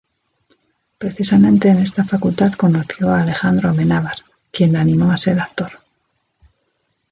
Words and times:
Precisamente 0.97 1.69
en 1.69 1.77
esta 1.77 2.03
facultad 2.03 2.53
conoció 2.53 3.09
a 3.11 3.21
Alejandro 3.21 3.69
Amenábar, 3.69 4.17
quien 4.51 4.71
le 4.71 4.79
animó 4.79 5.11
a 5.11 5.17
ser 5.17 5.39
actor. 5.39 5.73